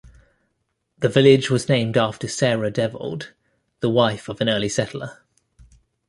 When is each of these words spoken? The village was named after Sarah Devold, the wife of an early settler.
The 0.97 1.09
village 1.09 1.51
was 1.51 1.69
named 1.69 1.95
after 1.95 2.27
Sarah 2.27 2.71
Devold, 2.71 3.33
the 3.81 3.89
wife 3.91 4.29
of 4.29 4.41
an 4.41 4.49
early 4.49 4.67
settler. 4.67 5.19